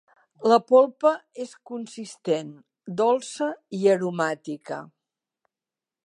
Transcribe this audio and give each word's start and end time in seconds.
La 0.51 0.55
polpa 0.69 1.09
és 1.43 1.51
consistent, 1.71 2.49
dolça 3.01 3.49
i 3.81 3.83
aromàtica. 3.97 4.81